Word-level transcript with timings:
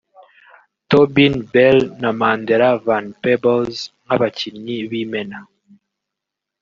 Tobin 0.89 1.35
Bell 1.51 1.79
na 2.01 2.09
Mandela 2.19 2.69
Van 2.85 3.05
Peebles 3.21 3.77
nk’abakinnyi 4.03 4.77
b’imena 4.89 5.39